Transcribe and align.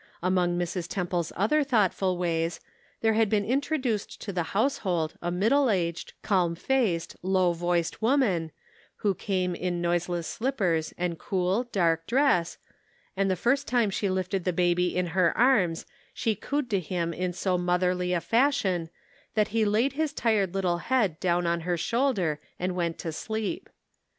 Among 0.23 0.57
Mrs. 0.57 0.87
Temple's 0.87 1.31
other 1.35 1.63
thoughtful 1.63 2.17
ways, 2.17 2.59
there 3.01 3.13
had 3.13 3.29
been 3.29 3.45
introduced 3.45 4.19
to 4.21 4.33
the 4.33 4.41
household 4.57 5.13
a 5.21 5.29
middle 5.29 5.69
aged, 5.69 6.13
calm 6.23 6.55
faced, 6.55 7.15
low 7.21 7.53
voiced 7.53 8.01
woman, 8.01 8.51
who 9.05 9.13
came 9.13 9.53
in 9.53 9.79
noiseless 9.79 10.25
slippers 10.25 10.91
and 10.97 11.19
cool, 11.19 11.65
dark 11.65 12.07
dress, 12.07 12.57
and 13.15 13.29
the 13.29 13.35
first 13.35 13.67
time 13.67 13.91
she 13.91 14.09
lifted 14.09 14.43
the 14.43 14.51
baby 14.53 14.97
in 14.97 15.05
her 15.13 15.37
arms 15.37 15.85
she 16.15 16.33
cooed 16.33 16.67
to 16.71 16.79
him 16.79 17.13
in 17.13 17.31
so 17.31 17.55
motherly 17.55 18.11
a 18.11 18.21
fashion 18.21 18.89
that 19.35 19.49
he 19.49 19.63
laid 19.65 19.93
his 19.93 20.13
tired 20.13 20.55
little 20.55 20.79
head 20.79 21.19
'down 21.19 21.45
on 21.45 21.59
her 21.61 21.77
shoulder 21.77 22.39
and 22.57 22.75
went 22.75 22.97
to 22.97 23.11
sleep. 23.11 23.69